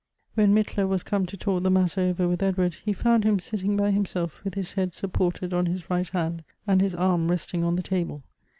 [0.33, 3.77] WHEN Mittler was come to talk the matter over with Edward, he found him sitting
[3.77, 7.75] by himself, with his head supported on his right hand, and his arm resting on
[7.75, 8.23] the table.